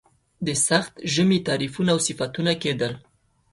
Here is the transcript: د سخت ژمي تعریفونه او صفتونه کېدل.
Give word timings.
د 0.45 0.47
سخت 0.67 0.93
ژمي 1.13 1.39
تعریفونه 1.47 1.89
او 1.95 1.99
صفتونه 2.07 2.51
کېدل. 2.63 2.93